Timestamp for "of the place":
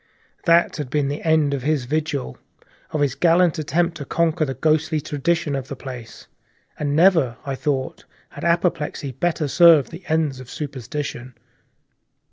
5.55-6.25